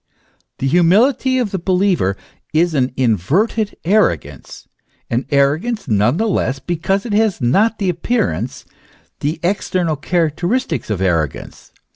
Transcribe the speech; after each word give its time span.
The 0.57 0.65
humility 0.67 1.37
of 1.37 1.51
the 1.51 1.59
believer 1.59 2.17
is 2.55 2.73
an 2.73 2.91
inverted 2.97 3.75
arrogance, 3.85 4.67
an 5.11 5.27
arrogance 5.29 5.87
none 5.87 6.17
the 6.17 6.27
less 6.27 6.57
because 6.57 7.05
it 7.05 7.13
has 7.13 7.39
not 7.39 7.77
the 7.77 7.89
appearance, 7.89 8.65
the 9.19 9.39
external 9.43 9.95
characteristics 9.95 10.89
of 10.89 11.01
arrogance. 11.01 11.71